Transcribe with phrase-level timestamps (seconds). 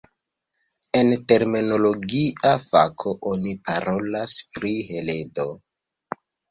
[1.01, 5.51] En terminologia fako, oni parolas pri heredo.